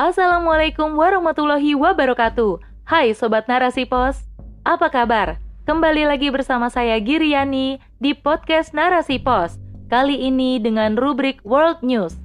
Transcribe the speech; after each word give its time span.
Assalamualaikum 0.00 0.96
warahmatullahi 0.96 1.76
wabarakatuh. 1.76 2.56
Hai 2.88 3.12
Sobat 3.12 3.44
Narasi 3.52 3.84
Pos, 3.84 4.24
apa 4.64 4.88
kabar? 4.88 5.36
Kembali 5.68 6.08
lagi 6.08 6.32
bersama 6.32 6.72
saya 6.72 6.96
Giriani 7.04 7.76
di 8.00 8.16
podcast 8.16 8.72
Narasi 8.72 9.20
Pos. 9.20 9.60
Kali 9.92 10.24
ini 10.24 10.56
dengan 10.56 10.96
rubrik 10.96 11.44
World 11.44 11.84
News. 11.84 12.16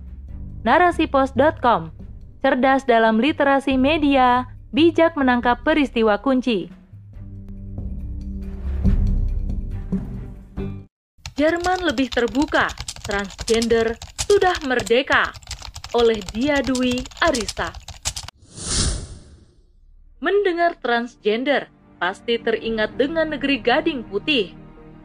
Narasipos.com 0.64 1.92
Cerdas 2.40 2.88
dalam 2.88 3.20
literasi 3.20 3.76
media, 3.76 4.48
bijak 4.72 5.20
menangkap 5.20 5.60
peristiwa 5.68 6.16
kunci. 6.24 6.72
Jerman 11.36 11.84
lebih 11.84 12.08
terbuka, 12.08 12.72
transgender 13.04 14.00
sudah 14.24 14.56
merdeka 14.64 15.36
oleh 15.96 16.20
Dia 16.36 16.60
Dwi 16.60 17.08
Arista. 17.24 17.72
Mendengar 20.20 20.76
transgender, 20.84 21.72
pasti 21.96 22.36
teringat 22.36 23.00
dengan 23.00 23.32
negeri 23.32 23.64
gading 23.64 24.04
putih. 24.04 24.52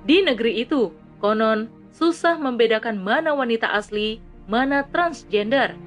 Di 0.02 0.26
negeri 0.26 0.66
itu, 0.66 0.90
konon 1.22 1.70
susah 1.94 2.34
membedakan 2.42 2.98
mana 2.98 3.30
wanita 3.38 3.70
asli, 3.70 4.18
mana 4.50 4.82
transgender. 4.90 5.78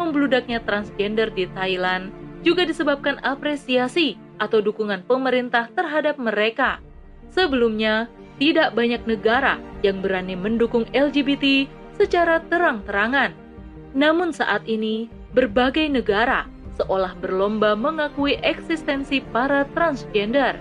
Membludaknya 0.00 0.64
transgender 0.64 1.28
di 1.36 1.44
Thailand 1.52 2.08
juga 2.40 2.64
disebabkan 2.64 3.20
apresiasi 3.20 4.16
atau 4.40 4.64
dukungan 4.64 5.04
pemerintah 5.04 5.68
terhadap 5.76 6.16
mereka. 6.16 6.80
Sebelumnya, 7.28 8.08
tidak 8.40 8.72
banyak 8.72 9.04
negara 9.04 9.60
yang 9.84 10.00
berani 10.00 10.36
mendukung 10.36 10.88
LGBT 10.92 11.68
secara 11.96 12.40
terang-terangan. 12.48 13.45
Namun 13.94 14.34
saat 14.34 14.64
ini, 14.66 15.06
berbagai 15.36 15.86
negara 15.86 16.48
seolah 16.76 17.16
berlomba 17.18 17.72
mengakui 17.72 18.36
eksistensi 18.44 19.24
para 19.32 19.64
transgender. 19.72 20.56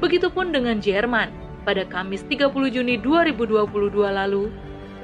Begitupun 0.00 0.52
dengan 0.52 0.78
Jerman. 0.78 1.30
Pada 1.62 1.86
Kamis 1.86 2.26
30 2.26 2.50
Juni 2.74 2.98
2022 2.98 3.62
lalu, 4.02 4.50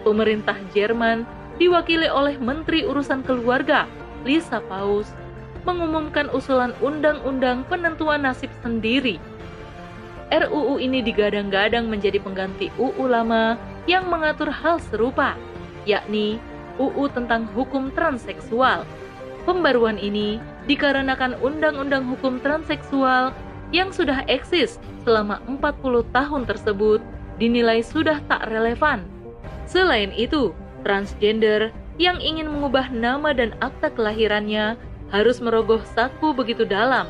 pemerintah 0.02 0.58
Jerman 0.74 1.22
diwakili 1.54 2.10
oleh 2.10 2.34
Menteri 2.42 2.82
Urusan 2.82 3.22
Keluarga, 3.22 3.86
Lisa 4.26 4.58
Paus, 4.66 5.06
mengumumkan 5.62 6.26
usulan 6.34 6.74
undang-undang 6.82 7.62
penentuan 7.70 8.26
nasib 8.26 8.50
sendiri. 8.58 9.22
RUU 10.34 10.82
ini 10.82 10.98
digadang-gadang 10.98 11.86
menjadi 11.86 12.18
pengganti 12.18 12.74
UU 12.74 13.06
lama 13.06 13.54
yang 13.86 14.10
mengatur 14.10 14.50
hal 14.50 14.82
serupa, 14.90 15.38
yakni 15.86 16.42
UU 16.78 17.10
tentang 17.12 17.50
hukum 17.52 17.90
transseksual. 17.92 18.86
Pembaruan 19.44 19.96
ini 19.98 20.38
dikarenakan 20.68 21.40
Undang-Undang 21.40 22.04
Hukum 22.12 22.36
Transseksual 22.44 23.32
yang 23.72 23.92
sudah 23.92 24.24
eksis 24.28 24.76
selama 25.04 25.40
40 25.48 26.04
tahun 26.12 26.42
tersebut 26.44 27.00
dinilai 27.40 27.80
sudah 27.80 28.20
tak 28.28 28.48
relevan. 28.52 29.04
Selain 29.64 30.12
itu, 30.12 30.52
transgender 30.84 31.72
yang 31.96 32.20
ingin 32.20 32.48
mengubah 32.48 32.92
nama 32.92 33.32
dan 33.32 33.56
akta 33.64 33.88
kelahirannya 33.92 34.76
harus 35.08 35.40
merogoh 35.40 35.80
saku 35.96 36.36
begitu 36.36 36.68
dalam. 36.68 37.08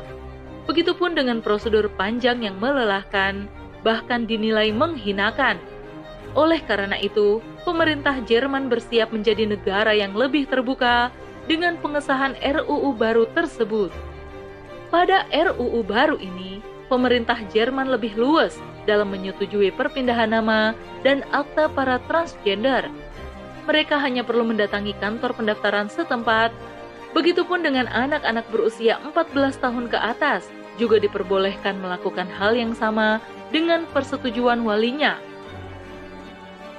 Begitupun 0.65 1.17
dengan 1.17 1.43
prosedur 1.43 1.91
panjang 1.97 2.45
yang 2.45 2.55
melelahkan, 2.61 3.49
bahkan 3.83 4.23
dinilai 4.23 4.71
menghinakan. 4.71 5.57
Oleh 6.37 6.61
karena 6.61 6.95
itu, 7.01 7.41
pemerintah 7.69 8.17
Jerman 8.25 8.65
bersiap 8.65 9.13
menjadi 9.13 9.45
negara 9.45 9.93
yang 9.93 10.17
lebih 10.17 10.49
terbuka 10.49 11.13
dengan 11.45 11.77
pengesahan 11.77 12.33
RUU 12.41 12.97
baru 12.97 13.29
tersebut. 13.37 13.93
Pada 14.89 15.29
RUU 15.29 15.85
baru 15.85 16.17
ini, 16.17 16.65
pemerintah 16.89 17.37
Jerman 17.53 17.93
lebih 17.93 18.17
luas 18.17 18.57
dalam 18.89 19.13
menyetujui 19.13 19.69
perpindahan 19.77 20.33
nama 20.33 20.73
dan 21.05 21.21
akta 21.29 21.69
para 21.69 22.01
transgender. 22.09 22.89
Mereka 23.69 24.01
hanya 24.01 24.25
perlu 24.25 24.41
mendatangi 24.49 24.97
kantor 24.97 25.37
pendaftaran 25.37 25.93
setempat. 25.93 26.49
Begitupun 27.13 27.61
dengan 27.61 27.85
anak-anak 27.85 28.49
berusia 28.49 28.97
14 29.05 29.61
tahun 29.61 29.85
ke 29.93 29.97
atas 30.01 30.49
juga 30.81 30.97
diperbolehkan 30.97 31.77
melakukan 31.77 32.25
hal 32.33 32.57
yang 32.57 32.73
sama 32.73 33.21
dengan 33.53 33.85
persetujuan 33.93 34.65
walinya 34.65 35.21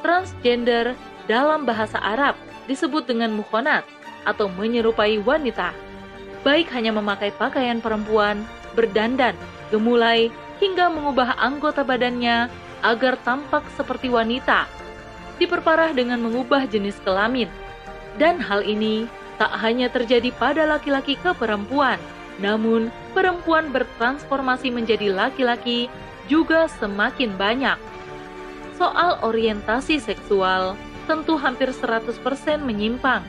transgender 0.03 0.97
dalam 1.31 1.65
bahasa 1.65 1.97
Arab 2.03 2.35
disebut 2.67 3.07
dengan 3.07 3.33
mukhonat 3.33 3.87
atau 4.27 4.51
menyerupai 4.51 5.21
wanita. 5.23 5.73
Baik 6.41 6.73
hanya 6.73 6.93
memakai 6.93 7.33
pakaian 7.37 7.79
perempuan, 7.79 8.45
berdandan, 8.73 9.37
gemulai, 9.69 10.33
hingga 10.61 10.89
mengubah 10.93 11.37
anggota 11.41 11.85
badannya 11.85 12.49
agar 12.81 13.17
tampak 13.25 13.65
seperti 13.77 14.09
wanita. 14.09 14.65
Diperparah 15.41 15.93
dengan 15.97 16.21
mengubah 16.21 16.69
jenis 16.69 16.97
kelamin. 17.01 17.49
Dan 18.21 18.41
hal 18.41 18.65
ini 18.65 19.09
tak 19.41 19.57
hanya 19.65 19.89
terjadi 19.89 20.29
pada 20.37 20.69
laki-laki 20.69 21.17
ke 21.17 21.33
perempuan, 21.33 21.97
namun 22.41 22.93
perempuan 23.17 23.73
bertransformasi 23.73 24.69
menjadi 24.69 25.13
laki-laki 25.13 25.89
juga 26.29 26.69
semakin 26.77 27.37
banyak 27.41 27.77
soal 28.81 29.21
orientasi 29.21 30.01
seksual 30.01 30.73
tentu 31.05 31.37
hampir 31.37 31.69
100% 31.69 32.17
menyimpang. 32.65 33.21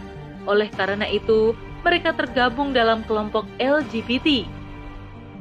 Oleh 0.48 0.72
karena 0.72 1.04
itu, 1.12 1.52
mereka 1.84 2.16
tergabung 2.16 2.72
dalam 2.72 3.04
kelompok 3.04 3.44
LGBT. 3.60 4.48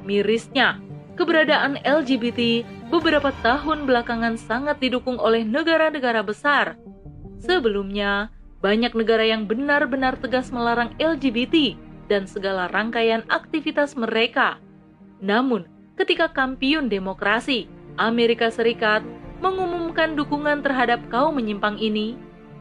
Mirisnya, 0.02 0.82
keberadaan 1.14 1.78
LGBT 1.86 2.66
beberapa 2.90 3.30
tahun 3.46 3.86
belakangan 3.86 4.34
sangat 4.34 4.82
didukung 4.82 5.20
oleh 5.22 5.46
negara-negara 5.46 6.26
besar. 6.26 6.74
Sebelumnya, 7.38 8.34
banyak 8.58 8.92
negara 8.92 9.22
yang 9.22 9.46
benar-benar 9.46 10.18
tegas 10.18 10.50
melarang 10.50 10.90
LGBT 10.98 11.78
dan 12.10 12.26
segala 12.26 12.66
rangkaian 12.68 13.22
aktivitas 13.30 13.94
mereka. 13.94 14.58
Namun, 15.22 15.70
ketika 15.94 16.26
kampiun 16.32 16.90
demokrasi, 16.90 17.68
Amerika 18.00 18.48
Serikat 18.48 19.04
mengumumkan 19.40 20.14
dukungan 20.14 20.60
terhadap 20.60 21.00
kaum 21.08 21.36
menyimpang 21.36 21.80
ini, 21.80 22.16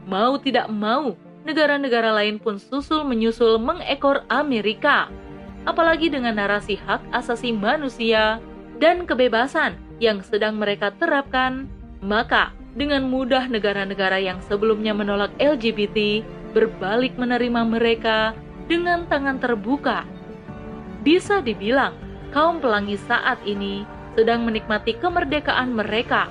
mau 0.08 0.40
tidak 0.40 0.68
mau, 0.72 1.14
negara-negara 1.44 2.12
lain 2.12 2.40
pun 2.40 2.56
susul 2.60 3.04
menyusul 3.04 3.60
mengekor 3.60 4.24
Amerika. 4.28 5.08
Apalagi 5.68 6.08
dengan 6.08 6.40
narasi 6.40 6.80
hak 6.80 7.04
asasi 7.12 7.52
manusia 7.52 8.40
dan 8.80 9.04
kebebasan 9.04 9.76
yang 10.00 10.24
sedang 10.24 10.56
mereka 10.56 10.92
terapkan, 10.96 11.68
maka 12.00 12.56
dengan 12.72 13.04
mudah 13.12 13.44
negara-negara 13.44 14.16
yang 14.16 14.40
sebelumnya 14.48 14.96
menolak 14.96 15.28
LGBT 15.36 16.24
berbalik 16.56 17.12
menerima 17.20 17.60
mereka 17.68 18.32
dengan 18.66 19.04
tangan 19.04 19.36
terbuka. 19.36 20.08
Bisa 21.04 21.44
dibilang, 21.44 21.92
kaum 22.32 22.62
pelangi 22.62 22.96
saat 22.96 23.36
ini 23.44 23.84
sedang 24.16 24.48
menikmati 24.48 24.96
kemerdekaan 24.96 25.76
mereka 25.76 26.28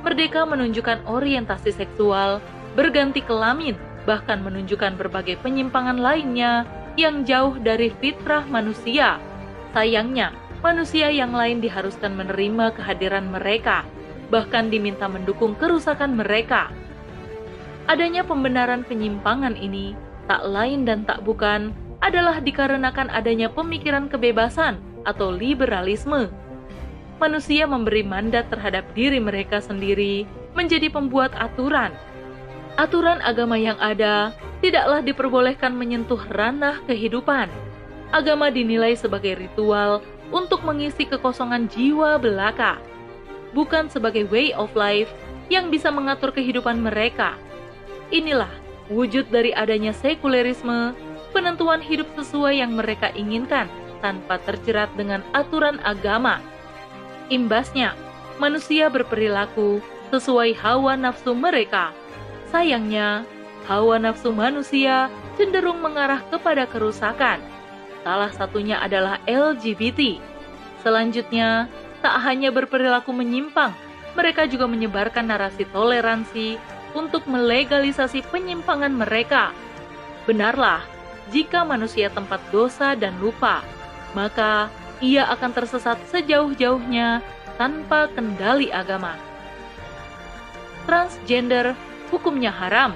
Merdeka 0.00 0.48
menunjukkan 0.48 1.04
orientasi 1.04 1.76
seksual, 1.76 2.40
berganti 2.72 3.20
kelamin, 3.20 3.76
bahkan 4.08 4.40
menunjukkan 4.40 4.96
berbagai 4.96 5.36
penyimpangan 5.44 6.00
lainnya 6.00 6.64
yang 6.96 7.28
jauh 7.28 7.56
dari 7.60 7.92
fitrah 8.00 8.48
manusia. 8.48 9.20
Sayangnya, 9.76 10.32
manusia 10.64 11.12
yang 11.12 11.36
lain 11.36 11.60
diharuskan 11.60 12.16
menerima 12.16 12.72
kehadiran 12.80 13.28
mereka, 13.28 13.84
bahkan 14.32 14.72
diminta 14.72 15.04
mendukung 15.06 15.52
kerusakan 15.54 16.16
mereka. 16.16 16.72
Adanya 17.90 18.24
pembenaran 18.24 18.86
penyimpangan 18.86 19.58
ini 19.58 19.92
tak 20.30 20.46
lain 20.46 20.86
dan 20.86 21.02
tak 21.04 21.26
bukan 21.26 21.74
adalah 22.00 22.40
dikarenakan 22.40 23.12
adanya 23.12 23.52
pemikiran 23.52 24.08
kebebasan 24.08 24.80
atau 25.04 25.28
liberalisme 25.28 26.32
manusia 27.20 27.68
memberi 27.68 28.00
mandat 28.00 28.48
terhadap 28.48 28.88
diri 28.96 29.20
mereka 29.20 29.60
sendiri 29.60 30.24
menjadi 30.56 30.88
pembuat 30.88 31.36
aturan. 31.36 31.92
Aturan 32.80 33.20
agama 33.20 33.60
yang 33.60 33.76
ada 33.76 34.32
tidaklah 34.64 35.04
diperbolehkan 35.04 35.76
menyentuh 35.76 36.18
ranah 36.32 36.80
kehidupan. 36.88 37.52
Agama 38.10 38.48
dinilai 38.48 38.96
sebagai 38.96 39.36
ritual 39.36 40.00
untuk 40.32 40.64
mengisi 40.64 41.04
kekosongan 41.04 41.68
jiwa 41.68 42.16
belaka, 42.16 42.80
bukan 43.52 43.86
sebagai 43.92 44.26
way 44.32 44.56
of 44.56 44.72
life 44.72 45.12
yang 45.52 45.68
bisa 45.68 45.92
mengatur 45.92 46.32
kehidupan 46.32 46.80
mereka. 46.80 47.36
Inilah 48.10 48.50
wujud 48.90 49.30
dari 49.30 49.54
adanya 49.54 49.94
sekulerisme, 49.94 50.96
penentuan 51.30 51.78
hidup 51.84 52.10
sesuai 52.18 52.58
yang 52.58 52.74
mereka 52.74 53.12
inginkan 53.14 53.70
tanpa 54.02 54.40
terjerat 54.42 54.90
dengan 54.98 55.22
aturan 55.36 55.78
agama 55.86 56.42
Imbasnya, 57.30 57.94
manusia 58.42 58.90
berperilaku 58.90 59.78
sesuai 60.10 60.58
hawa 60.58 60.98
nafsu 60.98 61.30
mereka. 61.30 61.94
Sayangnya, 62.50 63.22
hawa 63.70 64.02
nafsu 64.02 64.34
manusia 64.34 65.06
cenderung 65.38 65.78
mengarah 65.78 66.26
kepada 66.26 66.66
kerusakan. 66.66 67.38
Salah 68.02 68.34
satunya 68.34 68.82
adalah 68.82 69.22
LGBT. 69.30 70.18
Selanjutnya, 70.82 71.70
tak 72.02 72.18
hanya 72.26 72.50
berperilaku 72.50 73.14
menyimpang, 73.14 73.70
mereka 74.18 74.48
juga 74.50 74.66
menyebarkan 74.66 75.30
narasi 75.30 75.68
toleransi 75.70 76.58
untuk 76.98 77.22
melegalisasi 77.30 78.26
penyimpangan 78.26 78.90
mereka. 78.90 79.54
Benarlah, 80.26 80.82
jika 81.30 81.62
manusia 81.62 82.10
tempat 82.10 82.42
dosa 82.50 82.98
dan 82.98 83.14
lupa, 83.22 83.62
maka 84.18 84.66
ia 85.00 85.24
akan 85.32 85.50
tersesat 85.56 85.96
sejauh-jauhnya 86.12 87.24
tanpa 87.56 88.08
kendali 88.12 88.68
agama. 88.72 89.16
Transgender 90.84 91.76
hukumnya 92.08 92.52
haram. 92.52 92.92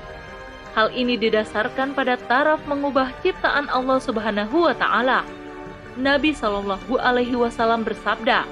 Hal 0.73 0.91
ini 0.91 1.17
didasarkan 1.17 1.93
pada 1.93 2.19
taraf 2.19 2.61
mengubah 2.69 3.13
ciptaan 3.25 3.71
Allah 3.73 4.01
Subhanahu 4.01 4.69
wa 4.69 4.75
taala. 4.77 5.23
Nabi 5.95 6.35
Shallallahu 6.35 6.99
alaihi 6.99 7.39
wasallam 7.39 7.87
bersabda, 7.87 8.43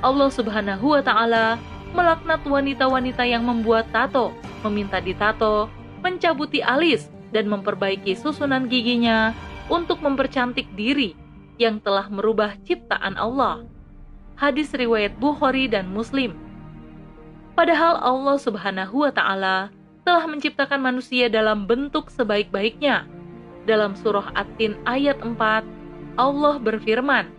Allah 0.00 0.30
Subhanahu 0.32 0.96
wa 0.96 1.02
taala 1.04 1.60
melaknat 1.92 2.40
wanita-wanita 2.42 3.28
yang 3.28 3.44
membuat 3.44 3.86
tato, 3.92 4.32
meminta 4.64 4.98
ditato, 4.98 5.68
mencabuti 6.00 6.64
alis 6.64 7.12
dan 7.30 7.46
memperbaiki 7.52 8.16
susunan 8.16 8.64
giginya 8.66 9.36
untuk 9.68 10.00
mempercantik 10.00 10.64
diri 10.72 11.23
yang 11.60 11.78
telah 11.78 12.10
merubah 12.10 12.58
ciptaan 12.66 13.14
Allah. 13.14 13.66
Hadis 14.34 14.74
riwayat 14.74 15.14
Bukhari 15.18 15.70
dan 15.70 15.90
Muslim. 15.94 16.34
Padahal 17.54 18.02
Allah 18.02 18.36
Subhanahu 18.38 19.06
wa 19.06 19.12
taala 19.14 19.70
telah 20.02 20.26
menciptakan 20.26 20.82
manusia 20.82 21.30
dalam 21.30 21.64
bentuk 21.70 22.10
sebaik-baiknya. 22.10 23.06
Dalam 23.64 23.96
surah 23.96 24.34
At-Tin 24.36 24.76
ayat 24.84 25.22
4, 25.22 25.38
Allah 26.20 26.60
berfirman, 26.60 27.30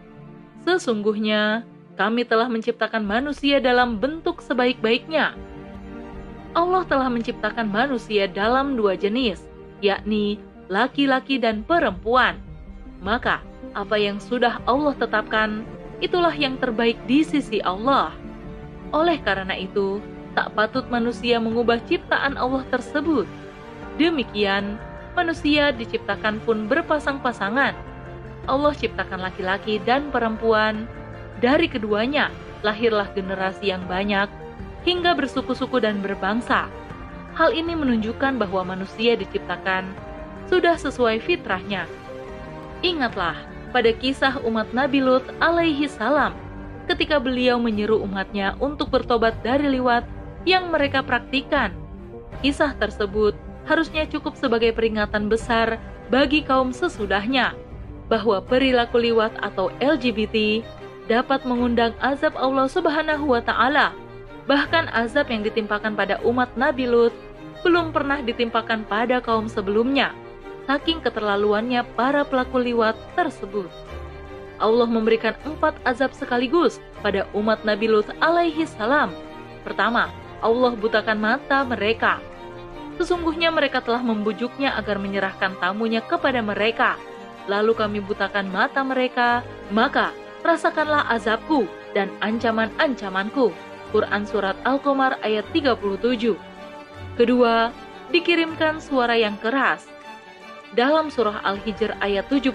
Sesungguhnya 0.65 1.62
kami 1.95 2.25
telah 2.25 2.50
menciptakan 2.50 3.06
manusia 3.06 3.62
dalam 3.62 4.01
bentuk 4.01 4.41
sebaik-baiknya. 4.41 5.38
Allah 6.56 6.83
telah 6.88 7.12
menciptakan 7.12 7.67
manusia 7.67 8.25
dalam 8.31 8.79
dua 8.79 8.95
jenis, 8.95 9.44
yakni 9.83 10.39
laki-laki 10.71 11.38
dan 11.38 11.62
perempuan. 11.62 12.39
Maka, 13.03 13.44
apa 13.73 13.97
yang 13.97 14.21
sudah 14.21 14.62
Allah 14.69 14.94
tetapkan, 14.94 15.65
itulah 16.03 16.33
yang 16.35 16.59
terbaik 16.59 17.00
di 17.09 17.25
sisi 17.25 17.63
Allah. 17.63 18.13
Oleh 18.94 19.17
karena 19.23 19.56
itu, 19.57 20.03
tak 20.35 20.51
patut 20.53 20.85
manusia 20.91 21.39
mengubah 21.39 21.79
ciptaan 21.88 22.35
Allah 22.35 22.62
tersebut. 22.69 23.25
Demikian, 23.95 24.75
manusia 25.15 25.71
diciptakan 25.71 26.44
pun 26.44 26.67
berpasang-pasangan. 26.67 27.73
Allah 28.45 28.73
ciptakan 28.75 29.23
laki-laki 29.23 29.79
dan 29.81 30.12
perempuan. 30.12 30.85
Dari 31.39 31.71
keduanya, 31.71 32.29
lahirlah 32.62 33.09
generasi 33.15 33.71
yang 33.71 33.83
banyak, 33.88 34.27
hingga 34.85 35.17
bersuku-suku 35.17 35.81
dan 35.81 36.03
berbangsa. 36.03 36.69
Hal 37.35 37.51
ini 37.51 37.75
menunjukkan 37.75 38.39
bahwa 38.39 38.75
manusia 38.75 39.17
diciptakan 39.19 39.88
sudah 40.47 40.77
sesuai 40.77 41.19
fitrahnya. 41.25 41.89
Ingatlah 42.85 43.35
pada 43.75 43.92
kisah 43.92 44.39
umat 44.48 44.72
Nabi 44.72 45.04
Lut 45.04 45.27
alaihi 45.44 45.92
salam 45.92 46.31
ketika 46.88 47.19
beliau 47.19 47.60
menyeru 47.60 48.00
umatnya 48.00 48.56
untuk 48.63 48.88
bertobat 48.88 49.36
dari 49.44 49.68
liwat 49.68 50.07
yang 50.48 50.72
mereka 50.72 51.04
praktikan. 51.04 51.75
Kisah 52.39 52.72
tersebut 52.80 53.36
harusnya 53.68 54.07
cukup 54.07 54.39
sebagai 54.39 54.72
peringatan 54.72 55.27
besar 55.27 55.75
bagi 56.07 56.39
kaum 56.39 56.72
sesudahnya 56.72 57.51
bahwa 58.07 58.39
perilaku 58.39 58.95
liwat 59.12 59.36
atau 59.44 59.68
LGBT 59.83 60.63
dapat 61.12 61.44
mengundang 61.44 61.92
azab 62.00 62.31
Allah 62.39 62.72
Subhanahu 62.72 63.27
wa 63.27 63.44
taala. 63.44 63.92
Bahkan 64.48 64.88
azab 64.95 65.27
yang 65.27 65.44
ditimpakan 65.44 66.00
pada 66.00 66.24
umat 66.24 66.54
Nabi 66.56 66.88
Lut 66.88 67.12
belum 67.66 67.92
pernah 67.92 68.24
ditimpakan 68.24 68.88
pada 68.88 69.19
kaum 69.19 69.51
sebelumnya. 69.51 70.13
Saking 70.65 71.06
keterlaluannya 71.06 71.85
para 71.94 72.25
pelaku 72.25 72.57
liwat 72.57 72.97
tersebut. 73.13 73.69
Allah 74.57 74.88
memberikan 74.89 75.35
empat 75.45 75.77
azab 75.85 76.15
sekaligus 76.15 76.81
pada 77.06 77.29
umat 77.38 77.62
Nabi 77.62 77.91
Lut 77.91 78.07
alaihi 78.23 78.65
salam. 78.65 79.13
Pertama, 79.62 80.09
Allah 80.41 80.73
butakan 80.73 81.21
mata 81.21 81.62
mereka. 81.67 82.17
Sesungguhnya 82.95 83.51
mereka 83.51 83.83
telah 83.83 84.00
membujuknya 84.00 84.73
agar 84.79 84.95
menyerahkan 84.97 85.53
tamunya 85.59 86.00
kepada 86.00 86.39
mereka. 86.39 86.95
Lalu 87.45 87.75
kami 87.75 88.00
butakan 88.01 88.47
mata 88.50 88.81
mereka, 88.81 89.44
maka 89.69 90.15
rasakanlah 90.41 91.06
azabku 91.12 91.67
dan 91.94 92.09
ancaman-ancamanku. 92.23 93.51
Quran 93.94 94.23
Surat 94.25 94.57
Al-Qamar 94.65 95.19
ayat 95.21 95.45
37 95.53 96.35
Kedua, 97.15 97.71
dikirimkan 98.12 98.83
suara 98.83 99.15
yang 99.15 99.39
keras. 99.39 99.94
Dalam 100.75 101.07
surah 101.07 101.39
Al-Hijr 101.48 101.95
ayat 102.04 102.27
73, 102.27 102.51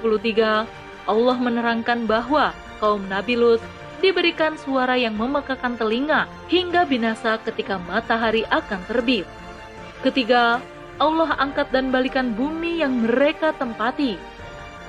Allah 1.08 1.36
menerangkan 1.40 2.04
bahwa 2.04 2.52
kaum 2.76 3.00
Nabi 3.08 3.32
Lut 3.32 3.64
diberikan 4.04 4.60
suara 4.60 4.92
yang 5.00 5.16
memekakan 5.16 5.80
telinga 5.80 6.28
hingga 6.52 6.84
binasa 6.84 7.40
ketika 7.40 7.80
matahari 7.88 8.44
akan 8.52 8.84
terbit. 8.84 9.24
Ketiga, 10.04 10.60
Allah 11.00 11.32
angkat 11.40 11.72
dan 11.72 11.88
balikan 11.88 12.36
bumi 12.36 12.84
yang 12.84 13.08
mereka 13.08 13.56
tempati. 13.56 14.20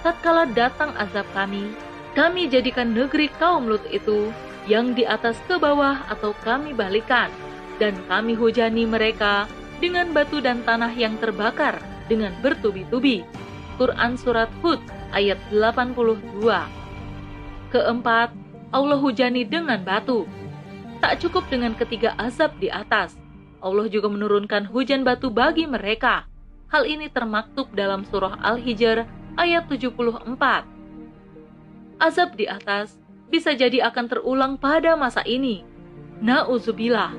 Tatkala 0.03 0.51
datang 0.51 0.91
azab 0.99 1.23
kami, 1.31 1.71
kami 2.11 2.51
jadikan 2.51 2.91
negeri 2.91 3.31
kaum 3.39 3.63
Lut 3.63 3.83
itu 3.95 4.27
yang 4.67 4.91
di 4.91 5.07
atas 5.07 5.39
ke 5.47 5.55
bawah 5.55 6.03
atau 6.11 6.35
kami 6.43 6.75
balikan, 6.75 7.31
dan 7.79 7.95
kami 8.11 8.35
hujani 8.35 8.83
mereka 8.83 9.47
dengan 9.79 10.11
batu 10.11 10.43
dan 10.43 10.59
tanah 10.67 10.91
yang 10.91 11.15
terbakar 11.15 11.90
dengan 12.11 12.35
bertubi-tubi. 12.43 13.23
Quran 13.79 14.19
Surat 14.19 14.51
Hud 14.59 14.83
ayat 15.15 15.39
82 15.47 16.43
Keempat, 17.71 18.35
Allah 18.75 18.99
hujani 18.99 19.47
dengan 19.47 19.79
batu. 19.79 20.27
Tak 20.99 21.23
cukup 21.23 21.47
dengan 21.47 21.71
ketiga 21.71 22.11
azab 22.19 22.51
di 22.59 22.67
atas, 22.67 23.15
Allah 23.63 23.87
juga 23.87 24.11
menurunkan 24.11 24.67
hujan 24.67 25.07
batu 25.07 25.31
bagi 25.31 25.63
mereka. 25.63 26.27
Hal 26.67 26.83
ini 26.83 27.07
termaktub 27.07 27.71
dalam 27.71 28.03
surah 28.03 28.43
Al-Hijr 28.43 29.07
ayat 29.39 29.71
74. 29.71 30.67
Azab 32.01 32.35
di 32.35 32.49
atas 32.49 32.97
bisa 33.31 33.55
jadi 33.55 33.87
akan 33.87 34.05
terulang 34.11 34.53
pada 34.59 34.99
masa 34.99 35.23
ini. 35.23 35.63
Nauzubillah, 36.19 37.15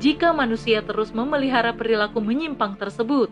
jika 0.00 0.32
manusia 0.34 0.82
terus 0.82 1.12
memelihara 1.14 1.76
perilaku 1.76 2.18
menyimpang 2.18 2.74
tersebut. 2.80 3.30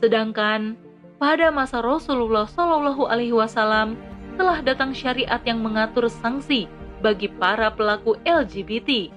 Sedangkan 0.00 0.76
pada 1.16 1.48
masa 1.48 1.80
Rasulullah 1.80 2.44
Shallallahu 2.44 3.08
Alaihi 3.08 3.32
Wasallam 3.32 3.96
telah 4.36 4.60
datang 4.60 4.92
syariat 4.92 5.40
yang 5.48 5.64
mengatur 5.64 6.12
sanksi 6.12 6.68
bagi 7.00 7.32
para 7.32 7.72
pelaku 7.72 8.20
LGBT. 8.28 9.08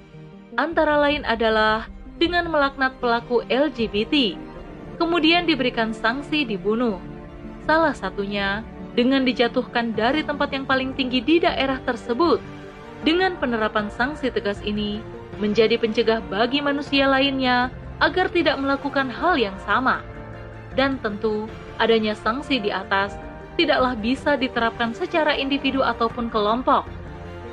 Antara 0.55 0.95
lain 0.99 1.27
adalah 1.27 1.91
dengan 2.19 2.47
melaknat 2.51 2.95
pelaku 2.99 3.43
LGBT, 3.47 4.35
kemudian 4.99 5.47
diberikan 5.47 5.91
sanksi 5.91 6.43
dibunuh. 6.47 6.99
Salah 7.67 7.95
satunya 7.95 8.63
dengan 8.95 9.23
dijatuhkan 9.23 9.95
dari 9.95 10.23
tempat 10.23 10.51
yang 10.51 10.67
paling 10.67 10.91
tinggi 10.95 11.23
di 11.23 11.35
daerah 11.39 11.79
tersebut. 11.83 12.39
Dengan 12.99 13.39
penerapan 13.39 13.87
sanksi 13.87 14.27
tegas 14.27 14.59
ini, 14.67 14.99
menjadi 15.39 15.79
pencegah 15.79 16.19
bagi 16.27 16.59
manusia 16.59 17.07
lainnya 17.07 17.71
agar 18.03 18.27
tidak 18.27 18.59
melakukan 18.59 19.07
hal 19.07 19.39
yang 19.39 19.55
sama. 19.63 20.03
Dan 20.77 21.01
tentu, 21.01 21.49
adanya 21.81 22.13
sanksi 22.13 22.61
di 22.61 22.69
atas 22.69 23.17
tidaklah 23.59 23.93
bisa 23.97 24.39
diterapkan 24.39 24.95
secara 24.95 25.35
individu 25.35 25.83
ataupun 25.83 26.31
kelompok. 26.31 26.87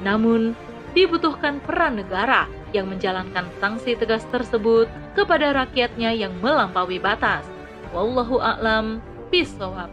Namun, 0.05 0.55
dibutuhkan 0.95 1.59
peran 1.61 2.01
negara 2.01 2.49
yang 2.73 2.89
menjalankan 2.89 3.49
sanksi 3.59 3.97
tegas 3.99 4.25
tersebut 4.33 4.87
kepada 5.13 5.53
rakyatnya 5.53 6.13
yang 6.15 6.33
melampaui 6.41 6.97
batas. 7.03 7.45
Wallahu 7.91 8.39
a'lam 8.39 9.01
bishawab. 9.33 9.91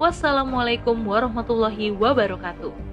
Wassalamualaikum 0.00 0.98
warahmatullahi 0.98 1.94
wabarakatuh. 1.94 2.91